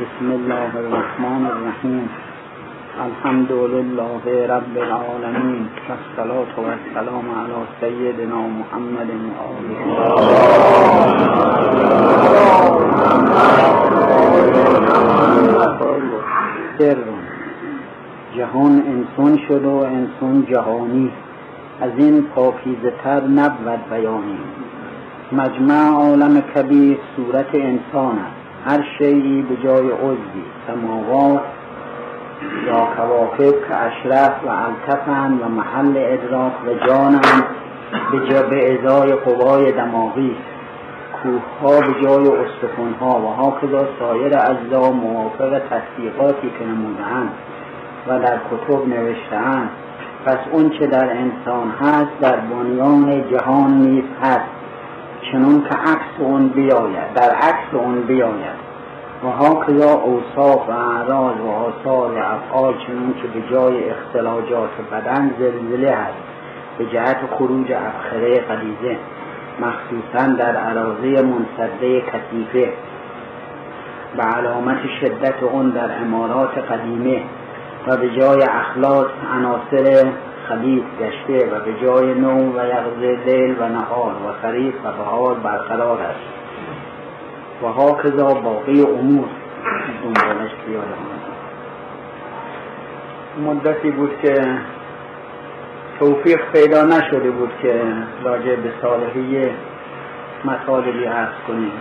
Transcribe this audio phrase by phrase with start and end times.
[0.00, 2.08] بسم الله الرحمن الرحیم.
[3.00, 5.68] الحمد لله رب العالمین.
[5.88, 9.10] والصلاة والسلام علی سیدنا محمد
[16.78, 16.96] سر
[18.36, 21.10] جهان انسان شد و انسان جهانی.
[21.80, 24.38] از این پاکیزه تر نبود بیانی.
[25.32, 28.39] مجمع عالم کبیر صورت انسان است.
[28.66, 31.40] هر شیعی به جای عضوی سماوات
[32.66, 37.44] یا کواکب که اشرف و التفن و محل ادراک و جانند
[38.50, 40.36] به ازای قوای دماغی.
[41.22, 47.30] کوه به جای استخون ها و هاکذا سایر اجزا موافق تصدیقاتی که نمودهاند
[48.08, 49.70] و در کتب نوشتهاند.
[50.26, 54.59] پس اون چه در انسان هست در بنیان جهان نیز هست.
[55.22, 58.70] چنون که عکس اون بیاید در عکس اون بیاید.
[59.24, 65.34] و ها اوصاف و اعراض و آثار و افعال چنون که به جای اختلاجات بدن
[65.38, 66.22] زلزله هست.
[66.78, 68.96] به جهت خروج افخره قلیزه
[69.60, 72.72] مخصوصا در عراضه منصده کثیفه.
[74.16, 77.22] به علامت شدت اون در امارات قدیمه.
[77.86, 80.12] و به جای اخلاص عناصر
[80.50, 85.34] خلیط گشته و به جای نوم و یغز لیل و نهار و خرید و بهار
[85.34, 86.20] برقرار است.
[87.62, 89.28] و هاکذا باقی امور.
[90.02, 90.86] دنبالش بیاره
[93.46, 94.58] مدتی بود که
[95.98, 97.82] توفیق پیدا نشده بود که
[98.24, 99.50] راجع به صالحی
[100.44, 101.72] مطالبی عرض کنیم.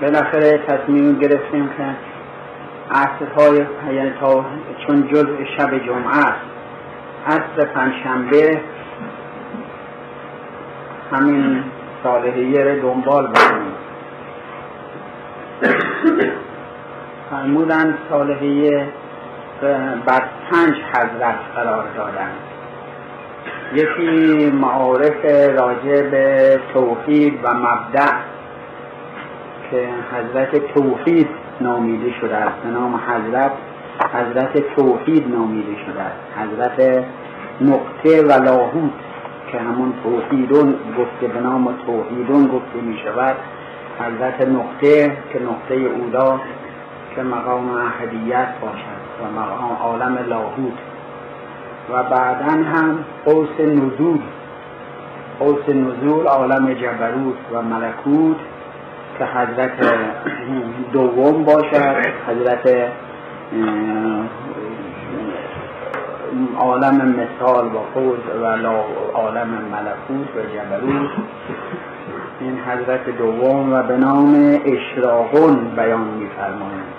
[0.00, 1.84] بالاخره تصمیم گرفتیم که
[2.90, 4.44] عصرهای یعنی تا
[4.86, 6.49] چون جزء شب جمعه است.
[7.26, 8.60] عصر پنجشنبه
[11.12, 11.64] همین
[12.02, 13.72] صالحیه رو دنبال بکنیم.
[17.30, 18.88] فرمودن صالحیه
[20.06, 22.30] بر پنج حضرت قرار دادن.
[23.74, 25.24] یکی معارف
[25.60, 28.12] راجع به توحید و مبدع
[29.70, 31.28] که حضرت توحید
[31.60, 32.56] نامیده شده است.
[32.64, 33.52] به نام حضرت
[34.12, 36.20] حضرت توحید نامیده شده است.
[36.38, 37.04] حضرت
[37.60, 38.92] نقطه و لاهوت
[39.52, 43.36] که همون توحیدون گفته به نام توحیدون گفته می شود.
[44.00, 46.40] حضرت نقطه که نقطه اولا
[47.16, 50.78] که مقام احدیت باشد و مقام عالم لاهوت.
[51.92, 54.20] و بعدا هم قوس نزول.
[55.38, 58.36] قوس نزول عالم جبروت و ملکوت
[59.18, 59.72] که حضرت
[60.92, 62.90] دوم باشد حضرت
[66.58, 68.46] عالم مثال و خود و
[69.14, 71.10] عالم ملکوت و جبروت.
[72.40, 76.92] این حضرت دوم و به نام اشراقون بیان میفرمایند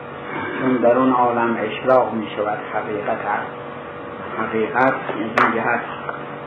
[0.62, 3.52] چون در اون عالم اشراق می شود حقیقت هست.
[4.38, 5.82] حقیقت این جهت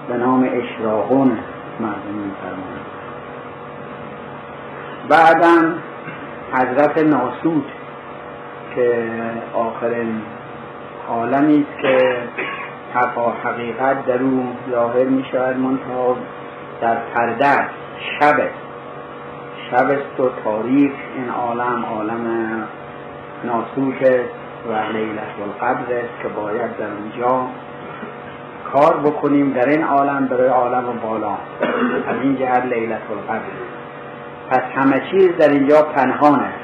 [0.08, 1.38] به نام اشراقون
[1.80, 2.84] مردم میفرمایند
[5.08, 5.78] بعدم
[6.52, 7.64] حضرت ناسود
[8.74, 9.08] که
[9.54, 10.22] آخرین
[11.08, 11.98] عالمی است که
[12.94, 16.16] حقا حقیقت در او ظاهر می شود منتها
[16.80, 17.68] در پرده
[18.20, 18.40] شب
[19.70, 22.26] شب است و تاریخ این عالم عالم
[23.44, 24.02] ناسوت
[24.68, 27.46] و لیلت القدر است که باید در اونجا
[28.72, 31.30] کار بکنیم در این عالم برای عالم بالا.
[32.08, 33.44] از این جهت لیلت القدر.
[34.50, 36.63] پس همه چیز در اینجا پنهان است.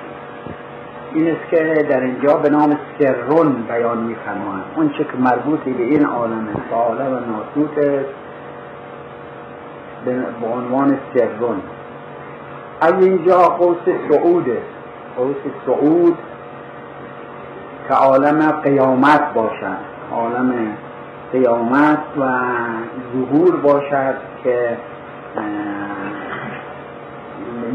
[1.15, 5.83] این است که در اینجا به نام سرون بیان میفرمایند اون چه که مربوط به
[5.83, 8.05] این عالم است عالم ناسوت
[10.41, 11.63] به عنوان سرون
[12.81, 13.79] از اینجا قوس
[14.11, 14.47] سعود
[15.17, 16.19] قوس سعود
[17.89, 19.77] که عالم قیامت باشد.
[20.13, 20.53] عالم
[21.33, 22.23] قیامت و
[23.13, 24.77] ظهور باشد که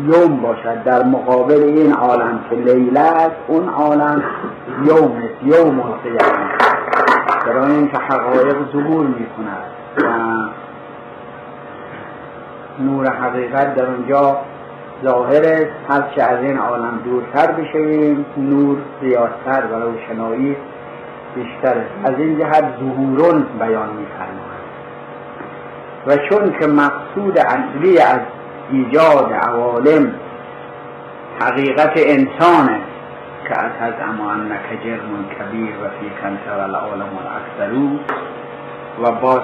[0.04, 4.24] یوم باشد در مقابل این عالم که لیله است اون عالم
[4.84, 6.50] یوم است یوم القیامه.
[7.46, 9.64] برای اینکه حقایق ظهور می کند
[9.98, 10.10] و
[12.84, 14.38] نور حقیقت در اونجا
[15.04, 15.72] ظاهر است.
[15.90, 20.58] هرچه از این عالم دورتر بشویم نور زیادتر و روشنایی
[21.36, 22.14] بیشتر است.
[22.14, 24.66] از این جهت ظهورون بیان میفرماید.
[26.08, 28.20] و چون که مقصود اصلی از
[28.72, 30.14] ایجاد عوالم
[31.42, 32.82] حقیقت انسان
[33.48, 37.90] که از اما انک جرم کبیر و فی کنت و العالم الاکثرو
[39.04, 39.42] و باز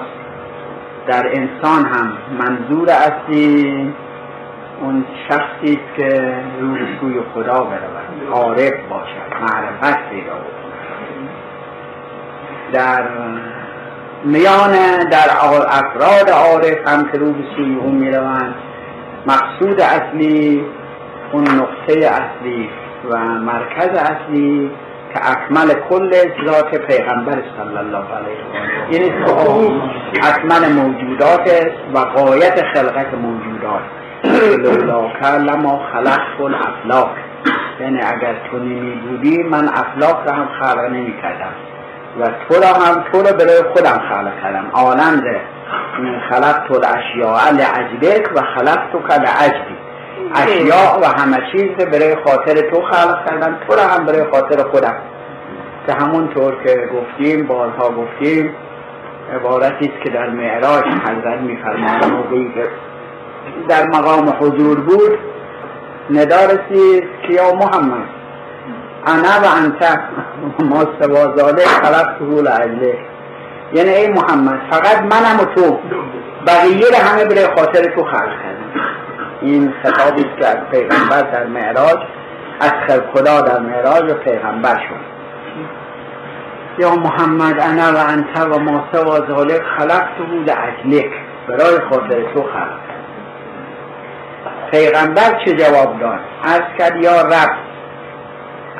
[1.06, 3.94] در انسان هم منظور اصلی
[4.80, 10.32] اون شخصی که رو سوی خدا برود عارف باشد معرفت پیدا
[12.72, 13.02] در
[14.24, 14.72] میان
[15.10, 15.28] در
[15.68, 18.54] افراد عارف هم که رو به سوی اون می‌روند
[19.26, 20.64] مقصود اصلی
[21.32, 22.70] اون نقطه اصلی
[23.10, 24.70] و مرکز اصلی
[25.14, 26.10] که اکمل کل
[26.46, 28.38] ذات پیغمبر صلی الله علیه
[28.90, 29.12] و یعنی
[30.22, 31.50] اکمل موجودات
[31.94, 33.82] و قایت خلقت موجودات.
[34.58, 37.10] لولاک لما خلق کل افلاک
[37.80, 41.52] یعنی اگر تو نمی بودی من افلاک را هم خلق نمی کردم
[42.20, 44.70] و تو را هم تو را برای خودم خلق کردم.
[44.72, 45.40] عالم ده.
[46.30, 49.76] خلق تو اشیاء لعجبک و خلق تو کل عجبی
[50.34, 54.94] اشیاء و همه چیز برای خاطر تو خلق کردم تو را هم برای خاطر خودم.
[55.86, 58.54] که همونطور که گفتیم بارها گفتیم
[59.34, 62.52] عبارتی است که در معراج حضرت میفرمایند موقعی
[63.68, 65.18] در مقام حضور بود
[66.10, 68.08] ندا رسید که یا محمد
[69.06, 70.00] انا و انت
[70.70, 72.98] ما سوازاده خلق سهول عجله
[73.72, 75.78] یعنی ای محمد فقط منم و تو.
[76.46, 78.62] بقیه رو همه برای خاطر تو خلق کردم
[79.42, 81.98] این خطابی که از پیغمبر در معراج
[82.60, 82.72] از
[83.14, 85.12] خدا در معراج و پیغمبر شد.
[86.78, 91.10] یا محمد انا و انت و ما سوا ذالک خلقت بود اجلک
[91.48, 92.78] برای خاطر تو خلق
[94.70, 97.50] پیغمبر چه جواب داد؟ از کرد یا رب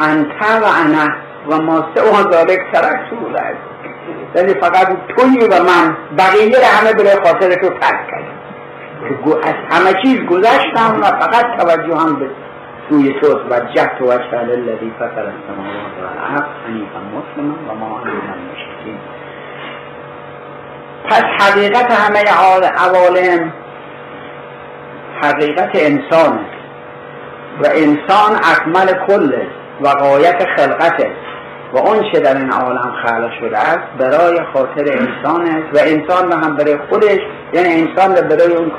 [0.00, 1.14] انت و انا
[1.48, 3.36] و ما سوا ذالک ترکت بود
[4.34, 8.42] یعنی فقط توی و من بقیه رو همه برای خاطر تو ترک کردم.
[9.42, 12.30] از همه چیز گذشتم و فقط توجه هم به
[12.88, 18.12] سوی تو و جهت و وجه الذی فطر السماوات والارض حنیفا مسلما و ما انا
[18.12, 18.52] من
[21.04, 22.22] پس حقیقت همه
[22.78, 23.52] عوالم
[25.22, 26.40] حقیقت انسان
[27.62, 29.32] و انسان اکمل کل
[29.80, 31.06] و قایت خلقت
[31.72, 36.32] و اون چه در این عالم خلق شده است برای خاطر انسان است و انسان
[36.32, 37.18] رو هم برای خودش
[37.52, 38.72] یعنی انسان رو برای اون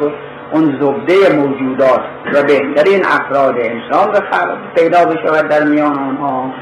[0.51, 2.01] اون زبده موجودات
[2.34, 6.54] و بهترین افراد انسان رو خلق پیدا بشود در میان آنها.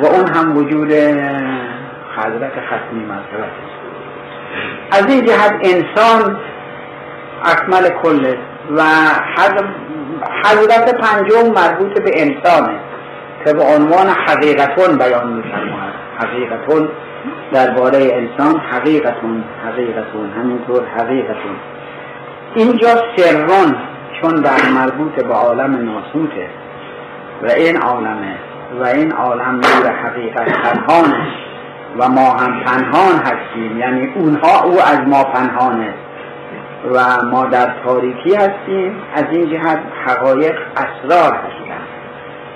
[0.00, 0.92] و اون هم وجود
[2.16, 3.44] حضرت ختمی مرتبه
[4.90, 6.40] از این جهت انسان
[7.44, 8.34] اکمل کل
[8.76, 8.82] و
[10.44, 12.78] حضرت پنجم مربوط به انسانه
[13.44, 15.94] که به عنوان حقیقتون بیان میفرماید.
[16.18, 16.88] حقیقتون
[17.52, 21.56] درباره انسان حقیقتون حقیقتون همینطور حقیقتون.
[22.54, 23.76] اینجا سرون
[24.20, 26.46] چون در مربوط به عالم ناسوته
[27.42, 28.34] و این عالمه
[28.80, 31.26] و این عالم نور حقیقت پنهانه
[31.98, 33.78] و ما هم پنهان هستیم.
[33.78, 35.94] یعنی اونها او از ما پنهانه.
[36.92, 39.02] و ما در تاریکی هستیم.
[39.14, 41.63] از این جهت حقایق اسرار هستند.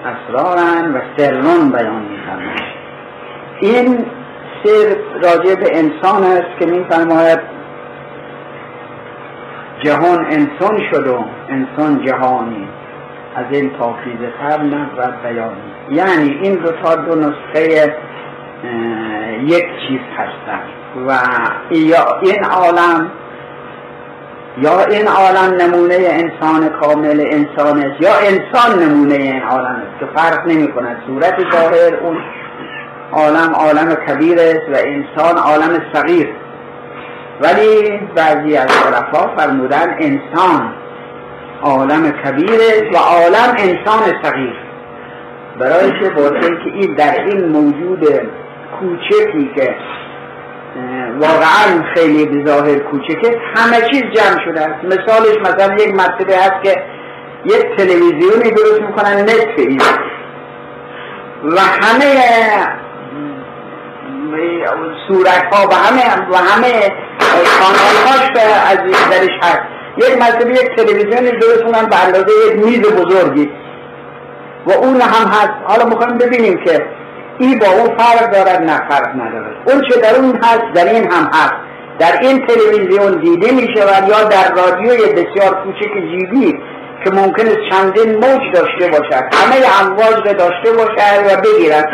[0.05, 2.79] اسرارن و سرون بیان میفرماید.
[3.61, 4.07] این
[4.65, 7.41] سر راجع به انسان است که میفرماید
[9.83, 12.69] جهان انسان شد و انسان جهانی.
[13.37, 15.57] از این پاکیزه تر نبود بیانی
[15.91, 17.95] یعنی این دو تا دو نسخه
[19.43, 20.69] یک چیز هستند
[21.09, 21.19] و
[22.23, 23.11] این عالم
[24.61, 30.07] یا این عالم نمونه انسان کامل انسان است یا انسان نمونه این عالم است که
[30.17, 32.17] فرق نمی کند صورت ظاهر اون
[33.13, 36.29] عالم عالم کبیر است و انسان عالم صغیر.
[37.41, 40.73] ولی بعضی از عرفا فرمودن انسان
[41.63, 44.55] عالم کبیر است و عالم انسان صغیر.
[45.59, 48.05] برای که که این در این موجود
[48.81, 49.75] کوچکی که
[51.21, 54.85] واقعا خیلی به ظاهر کوچکه همه چیز جمع شده است.
[54.85, 56.83] مثالش مثلا یک مرتبه هست که
[57.45, 59.81] یک تلویزیونی درست می‌کنن نصف این.
[61.45, 62.15] و همه
[65.09, 66.73] صورت ها و همه و همه
[67.61, 68.79] کانال به از
[69.11, 69.63] درش هست.
[69.97, 73.51] یک مرتبه یک تلویزیونی درست کنن به اندازه یک میز بزرگی.
[74.67, 75.53] و اون هم هست.
[75.65, 76.87] حالا می‌خوایم ببینیم که
[77.39, 79.57] این با اون فرق دارد نه فرق ندارد.
[79.67, 81.55] اون چه در اون هست در این هم هست.
[81.99, 86.59] در این تلویزیون دیده می شود یا در رادیوی بسیار کوچک جیبی
[87.05, 89.25] که ممکن است چندین موج داشته باشد.
[89.33, 91.89] همه امواج را داشته باشد و بگیرد.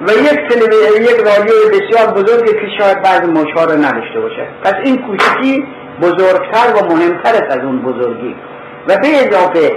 [0.00, 4.48] و یک تلویزیون یک رادیوی بسیار بزرگی که شاید بعض موجها را نداشته باشد.
[4.64, 5.64] پس این کوچکی
[6.02, 8.34] بزرگتر و مهمتر است از اون بزرگی.
[8.88, 9.76] و به اضافه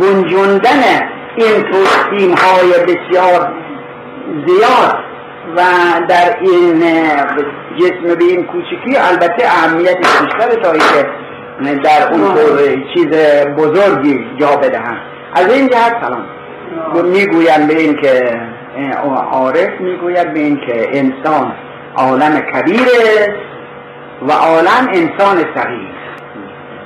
[0.00, 0.82] گنجوندن
[1.36, 3.52] این توستیم های بسیار
[4.46, 4.96] زیاد
[5.56, 5.60] و
[6.08, 6.80] در این
[7.78, 11.06] جسم به این کوچکی البته اهمیت بیشتر تا که
[11.74, 12.34] در اون
[12.94, 13.08] چیز
[13.56, 14.96] بزرگی جا بدهم.
[15.34, 16.24] از این جهت سلام.
[17.04, 18.40] می‌گویم به این که
[19.32, 21.52] عارف می‌گوید به این که انسان
[21.96, 22.88] عالم کبیر
[24.28, 25.96] و عالم انسان صغیر.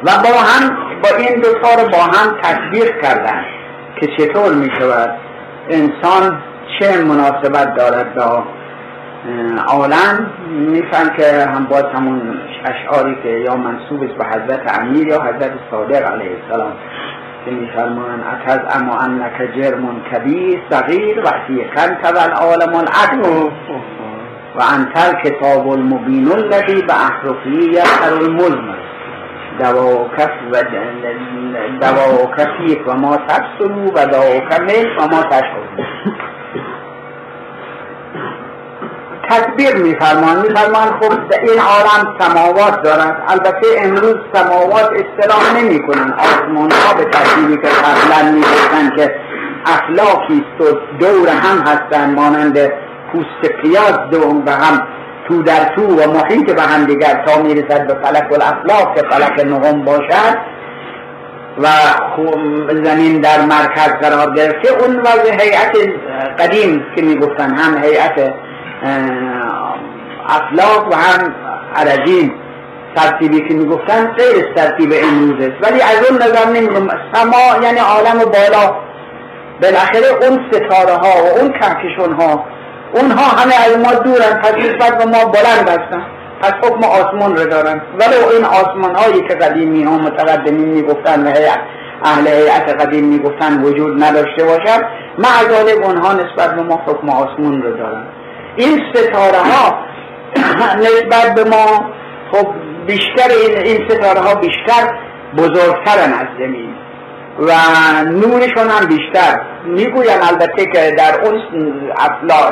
[0.04, 3.44] و با هم با این دو رو با هم تصویر کردن
[4.00, 5.10] که چطور می شود
[5.68, 6.42] انسان
[6.78, 8.44] چه مناسبت دارد با
[9.68, 12.20] عالم؟ میفهم که هم باز همون
[12.64, 16.72] اشعاری که یا منصوب است به حضرت امیر یا حضرت صادق علیه السلام
[17.44, 21.30] که میفرمان اتز اما انک جرم کبیر صغیر و
[21.76, 23.50] کن تول عالم العدل
[24.56, 28.78] و انتر کتاب المبین الذی به احرفی یسر المزمر
[29.58, 30.62] دواکف و
[31.80, 36.29] دواکفی و ما تبسلو و دواکف و ما تشکرو
[39.30, 40.36] تدبیر میفرمان.
[40.42, 47.04] میفرمان خب این عالم سماوات دارد البته امروز سماوات اصطلاح نمی کنن آسمان ها به
[47.04, 49.14] ترتیبی که قبلا می‌گفتن که
[49.66, 52.72] افلاکی است و دور هم هستن مانند
[53.12, 54.86] پوست پیاز دو به هم
[55.28, 59.46] تو در تو و محیط به هم دیگر تا می‌رسد به فلک الافلاک که فلک
[59.46, 60.36] نهم باشد.
[61.58, 61.68] و
[62.84, 65.76] زمین در مرکز قرار گرفته اون وضع هیئت
[66.38, 68.34] قدیم که می‌گفتن هم هیئت
[70.28, 71.34] افلاک و هم
[71.76, 72.32] عرجین
[72.96, 78.18] ترتیبی که می‌گفتن غیر ترتیب امروز است ولی از اون نظر نمیگم سما یعنی عالم
[78.18, 78.76] بالا.
[79.62, 82.44] بالاخره اون ستاره ها و اون کهکشون ها
[82.92, 84.40] اونها همه از ما دورن.
[84.42, 86.02] پس نسبت به ما بلند هستن.
[86.40, 87.82] پس حکم آسمان رو دارن.
[88.00, 91.30] ولی این آسمان هایی که قدیمی ها متقدمین می‌گفتن و
[92.04, 94.84] اهل هیئت قدیم می‌گفتن وجود نداشته باشد
[95.18, 98.04] معذالب اونها نسبت به ما حکم آسمان رو دارن.
[98.56, 99.78] این ستاره ها
[100.86, 101.90] نسبت به ما
[102.32, 102.46] خب
[102.86, 104.94] بیشتر این, این ستاره ها بیشتر
[105.36, 106.74] بزرگترن از زمین.
[107.38, 107.52] و
[108.04, 109.40] نورشون هم بیشتر.
[109.64, 111.42] می‌گویم البته که در اون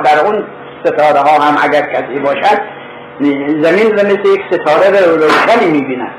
[0.05, 0.45] در اون
[0.85, 2.61] ستاره ها هم اگر کسی باشد
[3.63, 6.11] زمین رو مثل یک ستاره رو روشنی می‌بینن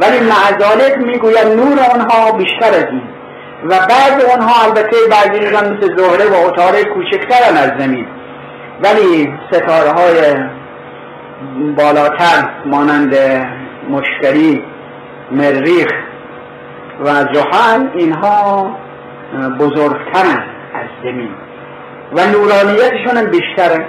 [0.00, 3.02] ولی معذالت می‌گوید نور آنها بیشتر از این.
[3.64, 8.06] و بعض اونها البته بعضی مثل زهره و اتاره کوچکترن از زمین.
[8.82, 10.44] ولی ستاره های
[11.76, 13.14] بالاتر مانند
[13.90, 14.64] مشتری
[15.30, 15.88] مریخ
[17.04, 18.70] و جهان اینها
[19.58, 20.42] بزرگترن
[20.74, 21.30] از زمین
[22.12, 23.86] و نورانیتشون هم بیشتره.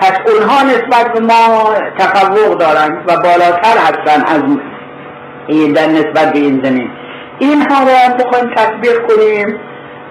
[0.00, 4.42] پس اونها نسبت به ما تفوق دارن و بالاتر هستن از
[5.46, 6.90] این در نسبت به این زمین.
[7.38, 9.60] اینها هم بخوایم تطبیق کنیم.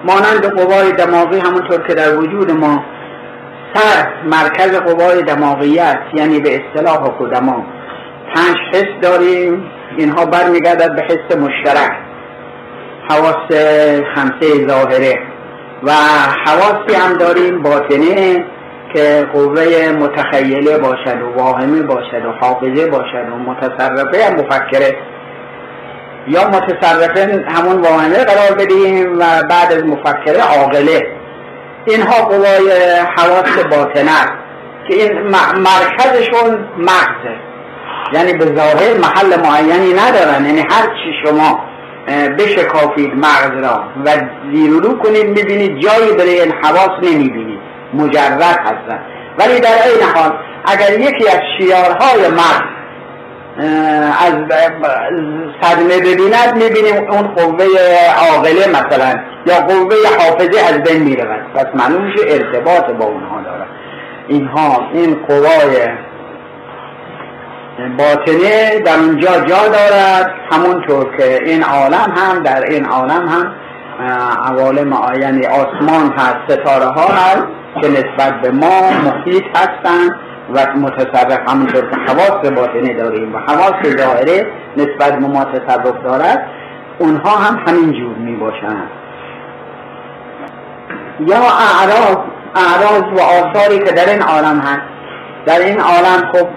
[0.04, 2.84] مانند قوای دماغی همونطور که در وجود ما
[3.74, 7.64] سر مرکز قوای دماغیت یعنی به اصطلاح قدما
[8.34, 11.92] پنج حس داریم اینها برمیگردد به حس مشترک.
[13.08, 13.46] حواس
[14.14, 15.18] خمسه ظاهره.
[15.82, 15.92] و
[16.46, 18.44] حواسی هم داریم باطنه
[18.94, 24.96] که قوه متخیله باشد و واهمه باشد و حافظه باشد و متصرفه هم مفکره.
[26.28, 31.23] یا متصرفه همون واهمه قرار بدیم و بعد از مفکره عاقله.
[31.86, 32.70] اینها قوای
[33.16, 34.24] حواس باطنه
[34.88, 35.22] که این
[35.58, 37.36] مرکزشون مغزه.
[38.12, 40.44] یعنی به ظاهر محل معینی ندارن.
[40.46, 41.64] یعنی هر چی شما
[42.38, 44.10] بشکافید مغز را و
[44.54, 47.60] زیرورو کنید می‌بینید جایی برای این حواس نمی‌بینید.
[47.94, 48.98] مجرد هستن.
[49.38, 52.74] ولی در این حال اگر یکی از شیارهای مغز
[53.58, 54.34] از
[55.62, 57.66] صدمه ببیند می‌بینیم اون قوه
[58.18, 61.52] عاقله مثلا یا قوه حافظه از بین می‌رود.
[61.54, 63.66] پس معلوم ارتباط با اونها داره.
[64.28, 65.88] اینها این قوای
[67.98, 70.34] باطنه در اونجا جا دارد.
[70.52, 73.52] همونطور که این عالم هم در این عالم هم
[74.44, 77.46] عوالم یعنی آسمان هست ستاره ها هست
[77.82, 80.16] که نسبت به ما محیط هستند.
[80.52, 84.46] و متصرف همونطور که حواس باطنه داریم و حواس ظاهره
[84.76, 86.46] نسبت به ما تصرف دارد
[86.98, 88.88] اونها هم همین جور می باشند.
[91.20, 92.16] یا اعراض
[92.54, 94.82] اعراض و آثاری که در این عالم هست.
[95.46, 96.48] در این عالم خب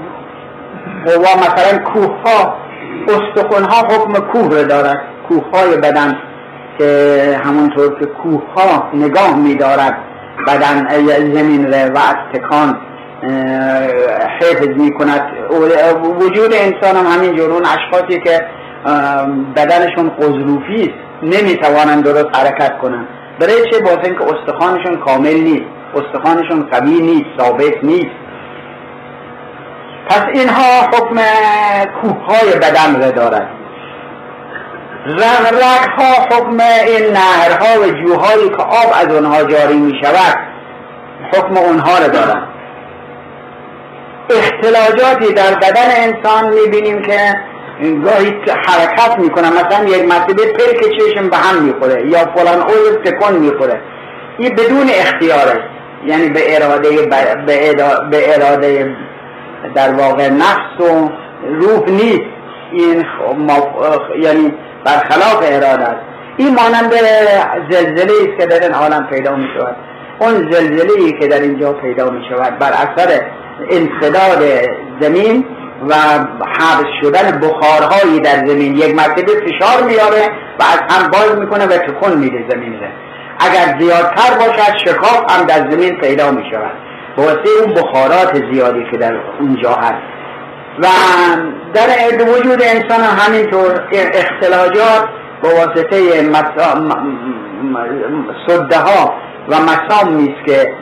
[1.05, 2.55] قوا مثلا کوه ها
[3.07, 5.01] استخون ها حکم کوه دارد.
[5.29, 6.17] کوه های بدن
[6.77, 9.97] که همونطور که کوه ها نگاه می دارد
[10.47, 10.87] بدن
[11.33, 12.77] زمین ره و از تکان
[14.41, 15.21] حفظ می کند
[16.19, 18.41] وجود انسان هم همین جورون اشخاصی که
[19.55, 23.07] بدنشون قضروفی است نمی توانند درست حرکت کنند.
[23.39, 28.15] برای چه؟ باز اینکه استخوانشون کامل نیست استخوانشون قوی نیست ثابت نیست.
[30.09, 31.15] پس اینها حکم
[32.01, 33.47] کوه های بدن را دارد
[35.07, 36.57] رگ ها حکم
[36.87, 40.37] این نهرها و جوهایی که آب از اونها جاری می شود
[41.33, 42.56] حکم اونها رو دارن
[44.29, 47.17] اختلاجاتی در بدن انسان می بینیم که
[48.05, 53.33] گاهی حرکت می‌کنه مثلا یک مرتبه پلک چشم به هم می‌خوره یا فلان عضو تکن
[53.33, 53.81] می‌خوره.
[54.37, 55.63] این بدون اختیاره.
[56.05, 56.89] یعنی به اراده
[58.11, 58.95] به اراده
[59.75, 61.09] در واقع نفس و
[61.49, 62.29] روح نیست.
[62.71, 63.05] این
[64.19, 64.53] یعنی
[64.85, 66.01] برخلاف اراده است.
[66.37, 66.93] این مانند
[67.69, 69.75] زلزله است که در این عالم پیدا می شود
[70.19, 73.21] اون زلزله ای که در اینجا پیدا می شود بر اثر
[73.69, 74.43] انصداد
[75.01, 75.45] زمین
[75.89, 75.93] و
[76.59, 81.77] حبس شدن بخارهایی در زمین یک مرتبه فشار میاره و از هم باز می‌کنه و
[81.77, 82.91] تکون میده زمین ده.
[83.39, 86.71] اگر زیادتر باشد شکاف هم در زمین پیدا می شود
[87.17, 90.03] واسه اون بخارات زیادی که در اونجا هست
[90.79, 90.87] و
[91.73, 95.09] در وجود انسان همینطور اختلاجات
[95.43, 95.97] با واسطه
[98.47, 99.13] صده ها
[99.49, 100.73] و مسام نیست که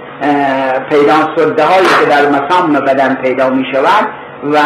[0.89, 4.07] پیدا صده هایی که در مسام بدن پیدا می شود
[4.53, 4.57] و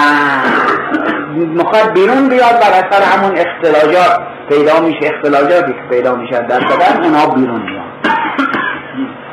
[1.56, 7.04] مخواد بیرون بیاد بر اثر همون اختلاجات پیدا میشه اختلاجاتی که پیدا میشه در بدن
[7.04, 7.90] اونها بیرون میاد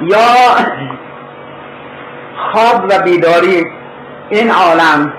[0.01, 0.19] یا
[2.53, 3.67] خواب و بیداری
[4.31, 5.13] این عالم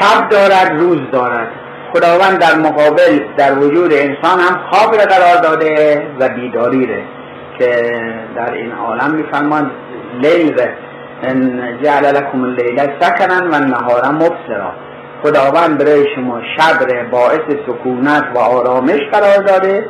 [0.00, 1.48] شب دارد روز دارد.
[1.92, 7.21] خداوند در مقابل در وجود انسان هم خواب را قرار داده و بیداری را.
[7.58, 7.92] که
[8.36, 9.70] در این عالم میفرماد
[10.22, 10.56] لیل
[11.82, 14.72] جعل لكم اللیل سکنا و النهار مبصرا.
[15.22, 19.86] خداوند برای شما شب را باعث سکونت و آرامش قرار داده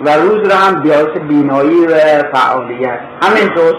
[0.00, 1.94] و روز را هم باعث بینایی و
[2.32, 3.00] فعالیت.
[3.22, 3.74] همینطور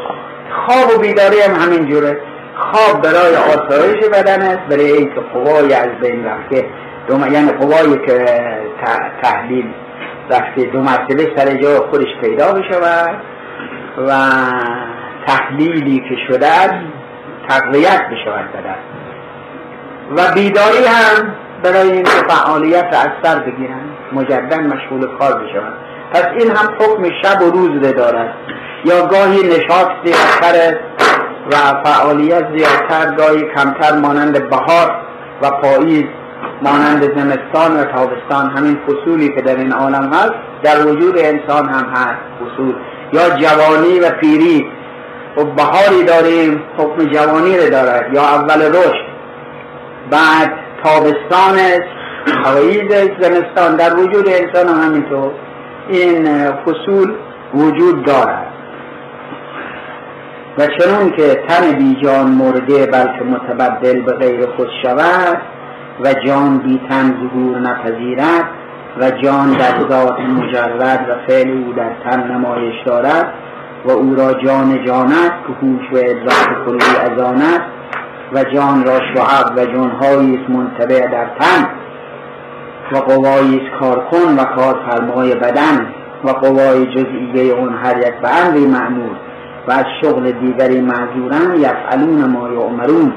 [0.65, 2.17] خواب و بیداری هم همینجوره
[2.55, 6.65] خواب برای آسایش بدن است برای اینکه قوای از بین رفته
[7.09, 8.25] یعنی قوایی که
[9.23, 9.65] تحلیل
[10.29, 13.21] رفته دو مرتبه سر جای خودش پیدا بشود
[14.07, 14.11] و
[15.27, 16.47] تحلیلی که شده
[17.49, 18.75] تقویت بشود بدن.
[20.17, 23.81] و بیداری هم برای اینکه فعالیت را از سر بگیرن
[24.13, 25.73] مجدد مشغول کار بشوند
[26.13, 28.33] پس این هم حکم شب و روز دارد.
[28.85, 30.75] یا گاهی نشاط زیادتر
[31.51, 34.95] و فعالیت زیادتر گاهی کمتر مانند بهار
[35.41, 36.05] و پاییز.
[36.61, 41.85] مانند زمستان و تابستان همین فصولی که در این عالم هست در وجود انسان هم
[41.85, 42.75] هست فصول.
[43.13, 44.67] یا جوانی و پیری.
[45.37, 49.13] و بهاری داریم حکم جوانی رو دارد یا اول رشد.
[50.09, 50.51] بعد
[50.83, 51.57] تابستان
[52.43, 53.75] پاییز زمستان.
[53.75, 55.31] در وجود انسان هم همینطور.
[55.89, 57.13] این فصول
[57.53, 58.47] وجود دارد.
[60.57, 65.41] و چنون که تن بی جان مرده بلکه متبدل به غیر خود شود
[65.99, 68.45] و جان بی تن ظهور نپذیرد
[68.99, 73.33] و جان در ذات مجرد و فعل او در تن نمایش دارد
[73.85, 77.63] و او را جان جان است که هوش و ادراک کلی از آن است
[78.33, 81.67] و جان را شعب و جانهایی است منتبع در تن
[82.91, 85.87] و قوایی است کارکن و کارفرمای بدن
[86.23, 89.15] و قوای جزئیه اون هر یک به امری معمول
[89.67, 93.13] و از شغل دیگری معذورن یفعلون ما یعمرون.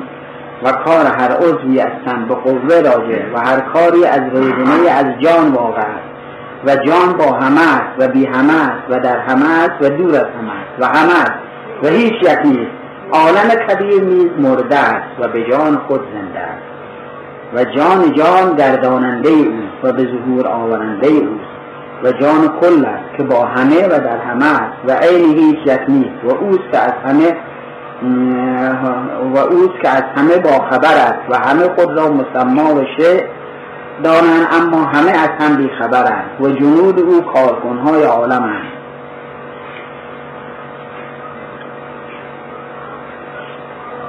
[0.62, 5.06] و کار هر عضوی از تن به قوه راجع و هر کاری از روزنه از
[5.20, 5.82] جان واقع
[6.66, 10.14] و جان با همه است و بی همه است و در همه است و دور
[10.14, 11.38] از همه است و همه است.
[11.82, 12.70] و هیچ یک نیست
[13.12, 16.62] عالم کبیر نیز مرده است و به جان خود زنده است.
[17.54, 21.56] و جان جان گرداننده اوست و به ظهور آورنده اوست.
[22.04, 25.80] و جان کل است که با همه و در همه است و عین هیچ یک
[25.88, 27.36] نیست و اوست که از همه
[28.02, 33.22] و اوست که از همه با خبر است و همه خود را مسما و شیع
[34.04, 38.76] دانند اما همه از هم بی خبر و جنود او کارکنهای است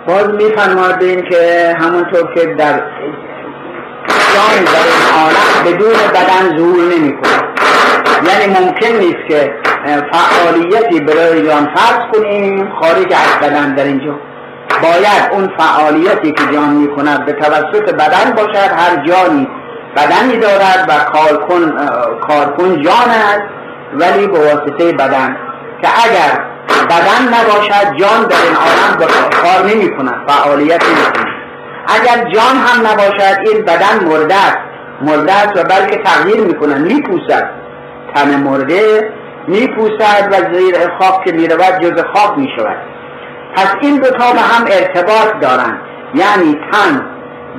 [0.07, 2.81] باز میفرمادیم که همونطور که در
[4.33, 7.47] جان در این عالم بدون بدن ظهور نمی‌کنه
[8.25, 9.53] یعنی ممکن نیست که
[10.11, 14.15] فعالیتی برای جان فرض کنیم خارج از بدن در اینجا.
[14.81, 19.47] باید اون فعالیتی که جان می‌کند به توسط بدن باشد هر جانی
[19.95, 21.87] بدنی دارد و کارکن,
[22.27, 23.41] کارکن جان است
[23.93, 25.37] ولی به واسطه بدن.
[25.81, 26.43] که اگر
[26.85, 29.09] بدن نباشد جان در این عالم
[29.43, 31.25] کار نمی کند فعالیت نمی
[31.87, 34.57] اگر جان هم نباشد این بدن مرده است.
[35.01, 37.49] مرده است و بلکه تغییر می‌کنن میپوسد
[38.17, 39.11] تن مرده
[39.47, 42.77] میپوسد و زیر خاک که می‌رود جز خاک می‌شود.
[43.55, 45.81] پس این دو تا به هم ارتباط دارند.
[46.13, 47.05] یعنی تن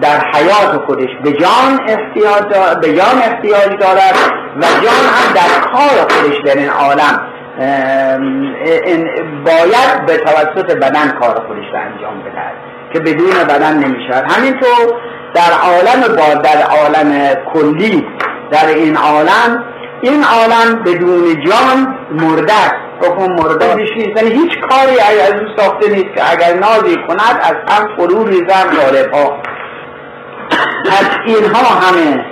[0.00, 4.14] در حیات خودش به جان احتیاج به جان احتیاج دارد
[4.56, 7.20] و جان هم در کار خودش در این عالم
[9.44, 12.54] باید به توسط بدن کار خودش را انجام بدهد
[12.92, 14.32] که بدون بدن نمی‌شود.
[14.32, 14.94] همینطور
[15.34, 18.06] در عالم با در عالم کلی
[18.50, 19.64] در این عالم
[20.02, 22.74] این عالم بدون جان مرده است.
[23.00, 23.92] حکم مرده نیست.
[24.16, 28.66] یعنی هیچ کاری از او ساخته نیست که اگر نازی کند از هم فرو ریزم
[28.80, 29.42] غالب ها
[31.00, 32.24] از اینها همه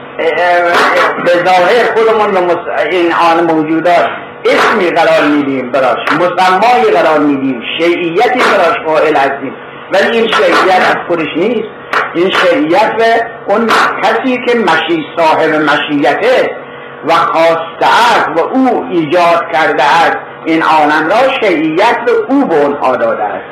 [1.24, 2.50] به ظاهر خودمون
[2.90, 4.09] این آن موجودات
[4.44, 5.98] اسمی قرار میدیم براش.
[6.12, 7.62] مسمایی قرار میدیم.
[7.79, 9.55] شیعیتی براش قائل هستیم.
[9.92, 11.68] ولی این شیعیت از خودش نیست.
[12.14, 13.66] این شیعیت به اون
[14.02, 16.65] کسی که مشی صاحب مشیته
[17.04, 20.16] و خواسته است و او ایجاد کرده است.
[20.44, 23.44] این عالم را شیعیت به او به اونها داده است.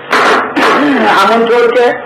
[1.19, 1.97] همونطور که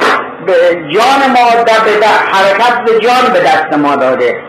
[0.46, 0.52] به
[0.94, 4.42] جان ما به حرکت به جان به دست ما داده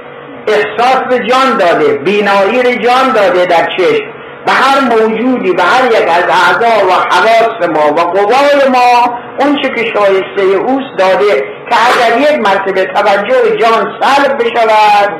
[0.47, 4.05] احساس به جان داده بینایی جان داده در چشم.
[4.45, 9.61] به هر موجودی به هر یک از اعضا و حواس ما و قوای ما اون
[9.61, 15.13] چه که شایسته اوست داده که اگر یک مرتبه توجه جان سلب بشود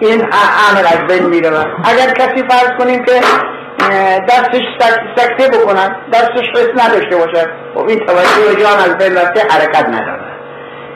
[0.00, 1.50] این عمل از بین میره
[1.84, 3.12] اگر کسی فرض کنیم که
[4.28, 4.62] دستش
[5.16, 10.28] سکته بکنن دستش حس نداشته باشد خب این توجه جان از بین رفته حرکت نداره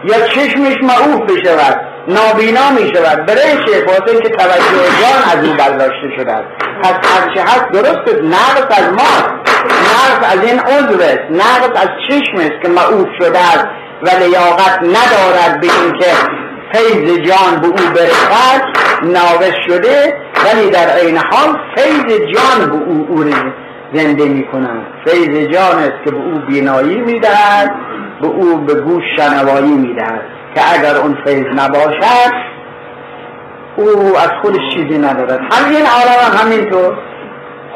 [0.04, 5.54] یا چشمش معوف بشود نابینا می شود برای چه واسه که توجه جان از او
[5.54, 6.48] برداشته شده است.
[6.82, 11.88] پس هرچه هست درست است نقص از ما نقص از این عضو است نقص از
[12.08, 13.66] چشم است که معوف شده است.
[14.02, 16.06] و لیاقت ندارد به اینکه
[16.72, 18.62] فیض جان به او برسد
[19.02, 23.24] ناقص شده ولی در عین حال فیض جان به او او
[23.94, 27.74] زنده می کند فیض جان است که به او بینایی می‌دهد
[28.20, 30.22] به او به گوش شنوایی می‌دهد
[30.54, 32.52] که اگر اون فیض نباشد
[33.76, 35.40] او از خودش چیزی ندارد.
[35.52, 36.98] همین عالم هم همینطور.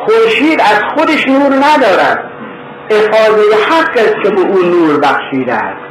[0.07, 2.31] خورشید از خودش نور ندارد.
[2.91, 5.86] افاده حق است که به او نور بخشیده است.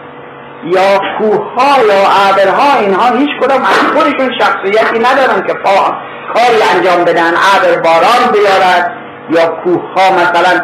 [0.66, 5.54] یا کوه یا ابرها اینها هیچ کدام از خودشون شخصیتی ندارن که
[6.34, 9.06] کاری انجام بدن ابر باران بیارد.
[9.30, 10.62] یا کوه ها مثلا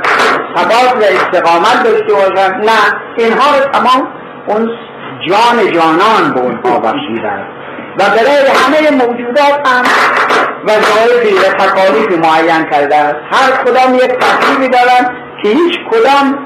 [0.55, 2.79] ثبات و استقامت داشته باشند نه
[3.17, 4.07] اینها رو تمام
[4.47, 4.69] اون
[5.27, 7.47] جان جانان به اونها بخشیدن.
[7.97, 9.83] و برای همه موجودات هم
[10.63, 13.15] وظایفی و تکالیفی معین کرده است.
[13.31, 16.39] هر کدام یک تکلیفی دارن که هیچ کدام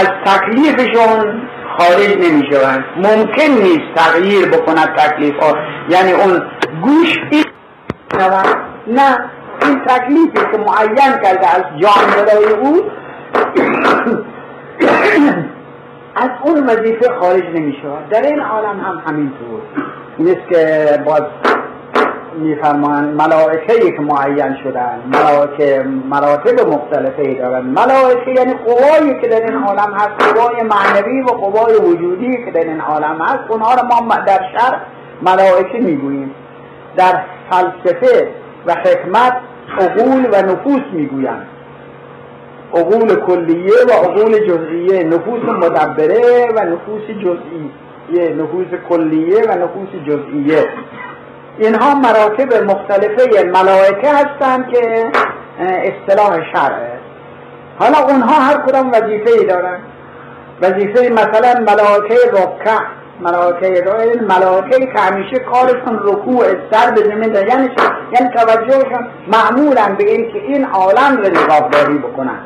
[0.00, 5.56] از تکلیفشون خارج نمی شوند ممکن نیست تغییر بکند تکلیف ها
[5.88, 6.42] یعنی اون
[6.82, 7.18] گوش
[8.86, 9.30] نه
[9.62, 12.90] این تکلیفی که معین کرده از جان برای او
[16.16, 19.60] از اون وظیفه خارج نمی شود در این عالم هم همینطور.
[20.18, 21.22] نیست که باز
[22.38, 29.54] میفرمایند ملائکه که معین شدن ملائکه مراتب مختلفه دارن ملائکه یعنی قوایی که در این
[29.54, 33.50] عالم هست قوای معنوی و قوای وجودی که در این عالم هست.
[33.50, 34.76] اونها رو ما در شر
[35.22, 36.34] ملائکه می‌گوییم.
[36.96, 38.28] در فلسفه
[38.66, 39.36] و حکمت
[39.80, 41.46] عقول و نفوس می‌گویند.
[42.74, 45.04] عقول کلیه و عقول جزئیه.
[45.04, 50.68] نفوس مدبره و نفوس جزئیه نفوس کلیه و نفوس جزئیه.
[51.58, 55.10] اینها مراتب مختلفه ملائکه هستند که
[55.60, 56.98] اصطلاح شرعه
[57.78, 59.78] حالا اونها هر کدام وظیفه ای دارن.
[60.62, 62.78] وظیفه مثلا ملائکه رکع
[63.20, 67.70] ملائکه دارن ملائکه که همیشه کارشون رکوع سر به زمین دارن یعنی
[68.12, 72.38] یعنی توجهشون معمولا به این که این عالم رو نگاهداری بکنن.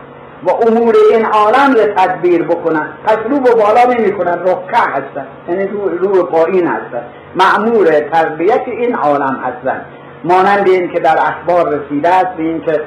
[0.46, 2.88] و امور این عالم رو تدبیر بکنن.
[3.06, 5.26] پس رو به بالا نمی کنن رکع هستن.
[5.48, 7.02] یعنی رو, رو پایین هستن.
[7.36, 9.84] معمور تربیت این عالم هستن.
[10.24, 12.80] مانند این که در اخبار رسیده است به این که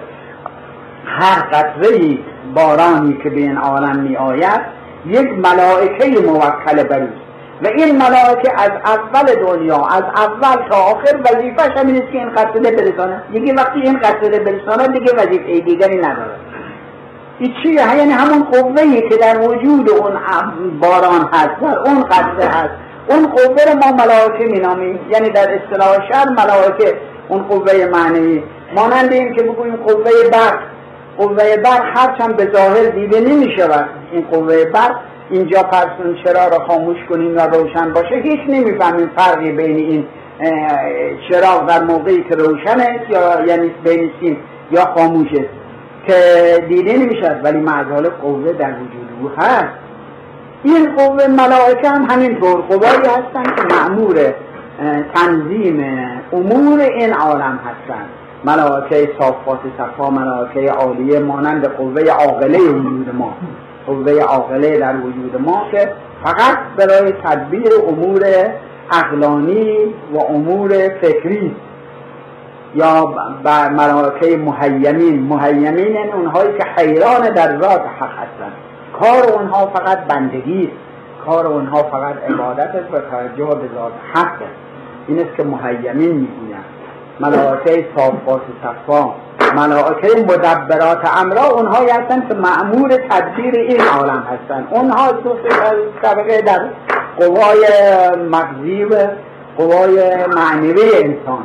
[1.05, 2.17] هر قطره
[2.55, 4.61] بارانی که به این عالم می آید
[5.05, 7.07] یک ملائکه موکل بر
[7.63, 12.29] و این ملائکه از اول دنیا از اول تا آخر وظیفهش همین است که این
[12.29, 13.21] قطره برسانه.
[13.31, 16.50] دیگه وقتی این قطره برسانه دیگه وظیفه دیگری نداره.
[17.41, 20.13] این چیه یعنی همون قوهی که در وجود اون
[20.81, 22.73] باران هست در اون قطره هست.
[23.07, 24.99] اون قوه رو ما ملائکه مینامیم.
[25.09, 28.43] یعنی در اصطلاح شهر ملائکه اون قوه معنی.
[28.75, 30.59] مانند این که بگوییم قوه برق.
[31.17, 34.95] قوه برق هرچند به ظاهر دیده نمی شود این قوه برق
[35.29, 40.05] اینجا پرسون چرا رو خاموش کنیم و روشن باشه هیچ نمی‌فهمیم فرقی بین این
[41.29, 44.37] چراغ در موقعی که روشنه یا یعنی بین سیم
[44.71, 45.45] یا خاموشه.
[46.07, 46.15] که
[46.67, 49.67] دیده نمی‌شد ولی معذال قوه در وجود او هست.
[50.63, 54.33] این قوه ملائکه هم همینطور قوایی هستن که معمور
[55.13, 55.85] تنظیم
[56.33, 58.09] امور این عالم هستند.
[58.45, 63.33] ملائکه صافات صفا ملائکه عالیه مانند قوه عاقله وجود ما.
[63.87, 65.91] قوه عاقله در وجود ما که
[66.23, 68.21] فقط برای تدبیر امور
[68.91, 69.77] اقلانی
[70.13, 70.69] و امور
[71.01, 71.55] فکری
[72.75, 78.53] یا بر ملائکه محیمین محیمین این اونهایی که حیران در ذات حق هستند
[78.99, 80.71] کار اونها فقط بندگی
[81.25, 84.61] کار اونها فقط عبادت است و توجه به ذات حق است.
[85.07, 86.65] این است که محیمین می‌گویند.
[87.19, 89.09] ملائکه صافات صفا.
[89.55, 95.11] ملائکه مدبرات امرا اونهایی هستند که معمور تدبیر این عالم هستند اونها
[96.01, 96.61] طبقه در
[97.17, 97.67] قوای
[98.31, 99.07] مغزی و
[99.57, 101.43] قوای معنوی انسان.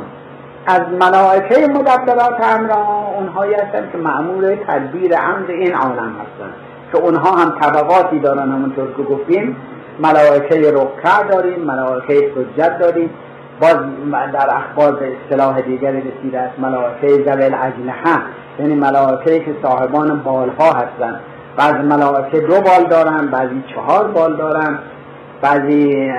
[0.67, 2.85] از ملائکه مدبرات امرا
[3.17, 6.53] اونهایی هستند که معمور تدبیر امر این عالم هستند
[6.91, 9.55] که اونها هم طبقاتی دارن همونطور که گفتیم.
[9.99, 13.09] ملائکه رکع داریم ملائکه سجد داریم.
[13.61, 13.75] باز
[14.33, 18.21] در اخبار به اصطلاح دیگری رسیده است ملائکه زویل اجنحه.
[18.59, 21.19] یعنی ملائکه که صاحبان بالها هستند
[21.57, 24.79] بعض ملائکه دو بال دارن بعضی چهار بال دارن.
[25.41, 26.13] بعضی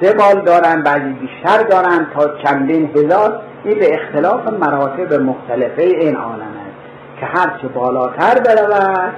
[0.00, 3.40] سه بال دارن بعضی بیشتر دارن تا چندین هزار.
[3.64, 9.12] این به اختلاف مراتب مختلفه این عالم است که هرچه بالاتر برود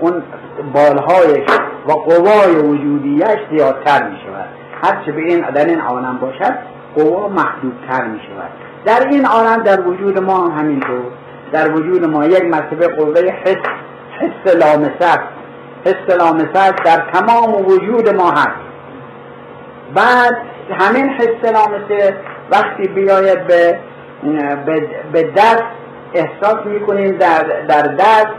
[0.00, 0.22] اون
[0.74, 1.50] بالهایش
[1.88, 4.48] و قوای وجودیش زیادتر می شود.
[4.82, 6.54] هرچه به این در این عالم باشد
[6.94, 8.50] قوا محدودتر می شود.
[8.84, 11.02] در این عالم در وجود ما هم همینطور.
[11.52, 13.56] در وجود ما یک مرتبه قوه حس
[14.20, 15.35] حس لامسه
[15.84, 18.66] حس لامسه در تمام وجود ما هست.
[19.94, 20.36] بعد
[20.80, 22.16] همین حس لامسه
[22.50, 23.78] وقتی بیاید به
[25.12, 25.64] به دست
[26.14, 28.34] احساس می‌کنیم در, در دست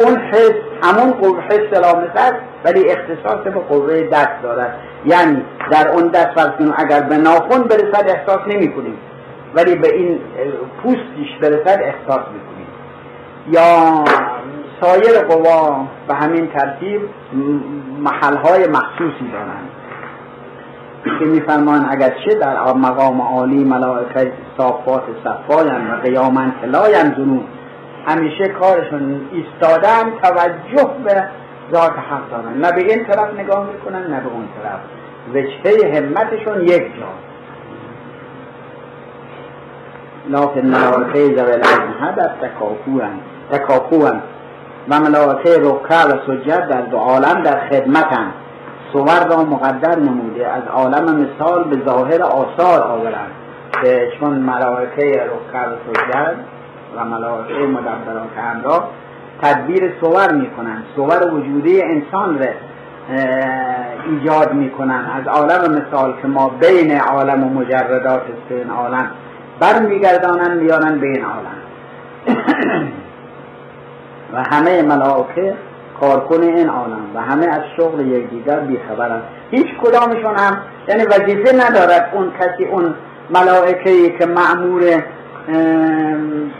[0.00, 4.74] اون حس همون حس لامسه است ولی اختصاص به قوه دست دارد
[5.06, 8.98] یعنی در اون دست فرض اگر به ناخون برسد احساس نمی کنیم
[9.54, 10.20] ولی به این
[10.82, 12.66] پوستیش برسد احساس می‌کنیم.
[13.48, 14.04] یا
[14.80, 17.00] سایر قوا به همین ترتیب
[17.98, 19.68] محلهای مخصوصی دارند.
[21.18, 27.44] که میفرمان اگر چه در مقام عالی ملائکه صافات صفایم و قیامن لایم جنون
[28.06, 31.24] همیشه کارشون ایستادن توجه به
[31.72, 32.58] ذات حق دارن.
[32.58, 34.80] نه به این طرف نگاه می‌کنن نه به اون طرف.
[35.34, 37.06] وجهه همتشون یک جا.
[40.30, 42.30] لکن ملائکه زویل اجنحه در
[43.50, 44.22] تکاکو هم
[44.88, 48.32] و ملائکه رکع و سجد در دو عالم در خدمتن.
[48.92, 50.48] صور را مقدر نموده.
[50.48, 53.30] از عالم مثال به ظاهر آثار آورند.
[53.82, 56.36] که چون ملائکه رکع و سجد
[56.96, 58.88] و ملائکه مدبرات همراه
[59.42, 62.46] تدبیر صور می‌کنن صور وجودی انسان را
[64.10, 69.10] ایجاد می‌کنن از عالم مثال که ما بین عالم و مجردات است این عالم
[69.60, 71.60] برمیگردانن میارن به این عالم.
[74.32, 75.54] و همه ملائکه
[76.00, 79.22] کارکن این عالم و همه از شغل یکدیگر بیخبرند.
[79.50, 82.94] هیچ کدامشون هم یعنی وظیفه ندارد اون کسی اون
[83.30, 85.02] ملائکه که معمور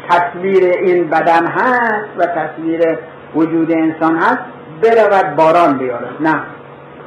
[0.09, 2.99] تصویر این بدن هست و تصویر
[3.35, 4.39] وجود انسان هست
[4.83, 6.15] برود باران بیارد.
[6.21, 6.43] نه.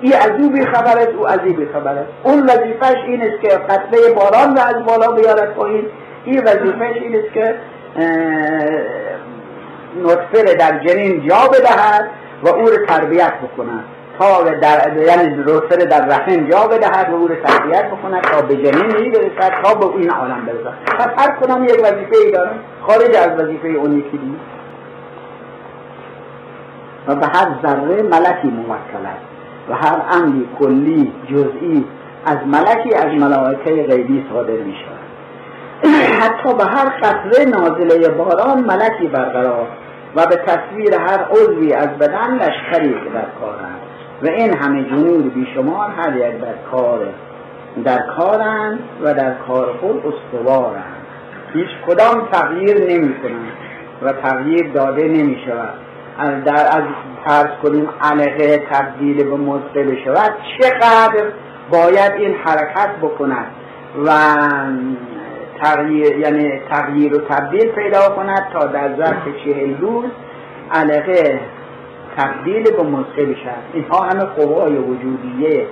[0.02, 4.58] این از او بیخبر او از این بیخبر اون وظیفش این است که قطره باران
[4.58, 5.86] را از بالا بیارد پایین.
[6.26, 7.56] این وظیفش این است که
[10.04, 12.10] نطفه در جنین جا بدهد
[12.44, 13.84] و او را تربیت بکند.
[14.20, 18.56] تا در یعنی روسر در رحم جا بدهد و او رو تربیت بکند تا به
[18.56, 20.74] جنین برسد تا به این عالم برسد.
[20.98, 24.36] پس هر کنم یک وظیفه ای دارم خارج از وظیفه اون یکی
[27.08, 29.34] و به هر ذره ملکی موکل است.
[29.70, 31.86] و هر امری کلی جزئی
[32.26, 35.04] از ملکی از ملائکه غیبی صادر می شود
[36.22, 39.68] حتی به هر قطره نازله باران ملکی برقرار.
[40.16, 43.80] و به تصویر هر عضوی از بدن لشکری در کارند
[44.24, 47.08] و این همه جنود بیشمار هر یک در کار
[47.86, 51.04] در کارند و در کار خود استوارند
[51.54, 53.52] هیچ کدام تغییر نمی کنند
[54.02, 55.74] و تغییر داده نمی شود
[56.46, 56.84] در از
[57.26, 61.24] فرض کنیم علقه تبدیل به مزقه بشود چقدر
[61.72, 63.48] باید این حرکت بکند؟
[64.06, 64.10] و
[65.64, 70.10] تغییر یعنی تغییر و تبدیل پیدا کند تا در ظرف چهل روز
[70.72, 71.40] علقه
[72.18, 75.68] تبدیل به مزقه بشن اینها همه قوای وجودیه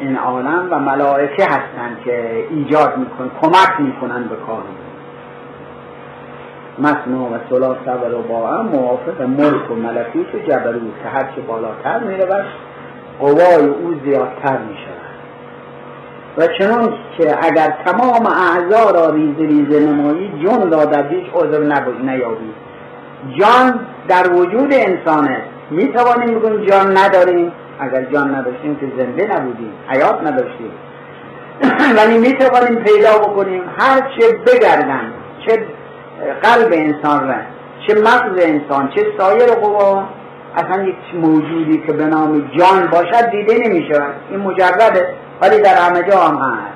[0.00, 4.62] این عالم و ملائکه هستند که ایجاد می‌کنن کمک می‌کنن به کار
[6.78, 12.44] مصنوع و سلاسه و رباعه موافق ملک و ملکوت و جبروت که هرچه بالاتر می‌رود
[13.20, 14.93] قوای او زیادتر می شود
[16.38, 21.60] و چنان که اگر تمام اعضا را ریز ریز نمایی جن را در هیچ عذر
[22.02, 22.52] نیابی.
[23.40, 25.42] جان در وجود انسانه.
[25.70, 27.52] می توانیم جان نداریم.
[27.80, 30.70] اگر جان نداشتیم که زنده نبودیم حیات نداشتیم.
[31.96, 33.62] ولی می توانیم پیدا بکنیم.
[33.78, 35.12] هر چه بگردن
[35.46, 35.66] چه
[36.42, 37.34] قلب انسان را
[37.86, 40.04] چه مغز انسان چه سایر قوا
[40.56, 45.23] اصلا یک موجودی که به نام جان باشد دیده نمی شود این مجرده.
[45.40, 46.74] ولی در همه جا هم هست.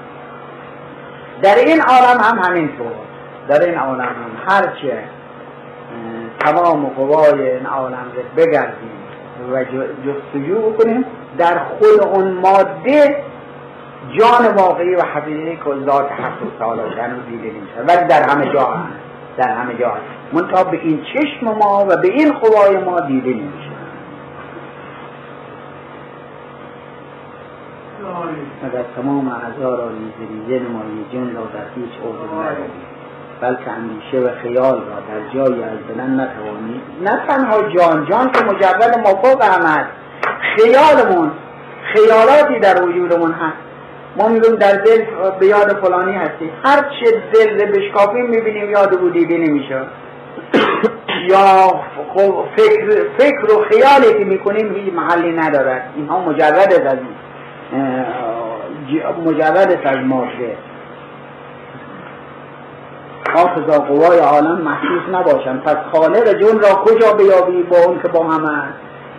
[1.42, 2.92] در این عالم هم همینطور
[3.48, 5.04] در این عالم هم هرچه
[6.40, 8.90] تمام قوای این عالم رو بگردیم
[9.52, 11.04] و جستجو بکنیم
[11.38, 13.24] در خود اون ماده
[14.18, 17.80] جان واقعی و حقیقی که ذات حق و تعالی رو دیده نمیشه.
[17.88, 18.98] ولی در همه جا هست
[19.36, 23.28] در همه جا هست منتها به این چشم ما و به این قوای ما دیده
[23.28, 23.67] نمیشه.
[28.64, 32.28] اگر تمام اعضا را ریزه ریزه نمایی جن را در هیچ عضو
[33.40, 38.44] بلکه اندیشه و خیال را در جایی از بلند نتوانید نه تنها جان جان که
[38.44, 39.86] مجرد مفاق هم
[40.56, 41.30] خیالمون
[41.94, 43.56] خیالاتی در وجودمون هست.
[44.16, 45.04] ما میگیم در دل
[45.40, 49.80] به یاد فلانی هستی هر چه دل رو بشکافیم می‌بینیم یاد او دیده نمیشه.
[51.30, 51.80] یا
[52.56, 55.92] فکر, فکر و خیالی که می‌کنیم هیچ محلی ندارد.
[55.96, 56.98] اینها مجرد از
[59.24, 60.56] مجرد از ماشه
[63.34, 68.24] حافظا قوای عالم محسوس نباشند پس خالق جون را کجا بیابی با اون که با
[68.24, 68.62] همه؟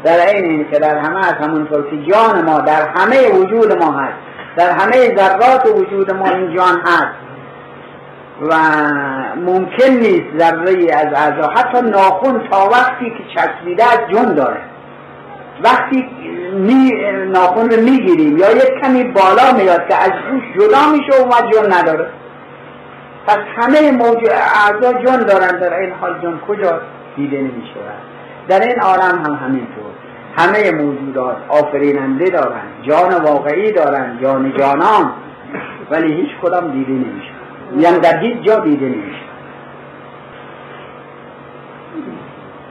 [0.03, 4.17] در این که در همه از همونطور که جان ما در همه وجود ما هست.
[4.55, 7.15] در همه ذرات وجود ما این جان هست.
[8.41, 8.55] و
[9.35, 14.61] ممکن نیست ذره از اعضا حتی ناخون تا وقتی که چسبیده از جون داره.
[15.63, 16.09] وقتی
[16.53, 16.91] می
[17.31, 21.73] ناخون رو می‌گیریم یا یک کمی بالا میاد که از گوش جدا میشه و جون
[21.73, 22.07] نداره.
[23.27, 26.81] پس همه موجود اعضا جان دارن در این حال جان کجا
[27.15, 27.93] دیده نمی شود
[28.47, 29.89] در این عالم هم همینطور.
[30.37, 35.11] همه موجودات آفریننده دارن جان واقعی دارن جان جانان
[35.91, 39.29] ولی هیچ کدام دیده نمی شود یعنی در هیچ جا دیده نمی شود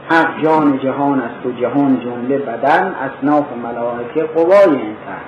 [0.09, 5.23] حق جان جهان است و جهان جمله بدن اصناف ملائکه قوای انسان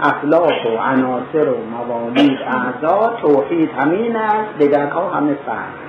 [0.00, 5.82] اخلاق و عناصر و موالید اعضا توحید همین است دیگرها همه فرق.